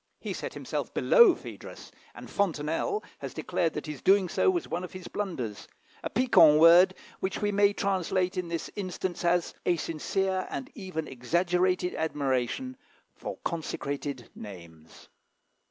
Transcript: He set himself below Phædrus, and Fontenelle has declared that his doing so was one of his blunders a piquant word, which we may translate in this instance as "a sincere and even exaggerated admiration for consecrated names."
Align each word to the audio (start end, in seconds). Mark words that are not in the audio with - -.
He 0.19 0.33
set 0.33 0.55
himself 0.55 0.91
below 0.95 1.35
Phædrus, 1.35 1.91
and 2.15 2.27
Fontenelle 2.27 3.03
has 3.19 3.35
declared 3.35 3.73
that 3.73 3.85
his 3.85 4.01
doing 4.01 4.29
so 4.29 4.49
was 4.49 4.67
one 4.67 4.83
of 4.83 4.93
his 4.93 5.07
blunders 5.07 5.67
a 6.01 6.09
piquant 6.09 6.57
word, 6.59 6.95
which 7.19 7.39
we 7.39 7.51
may 7.51 7.71
translate 7.71 8.35
in 8.35 8.47
this 8.47 8.71
instance 8.75 9.23
as 9.23 9.53
"a 9.63 9.75
sincere 9.75 10.47
and 10.49 10.71
even 10.73 11.07
exaggerated 11.07 11.93
admiration 11.93 12.77
for 13.13 13.37
consecrated 13.45 14.27
names." 14.33 15.07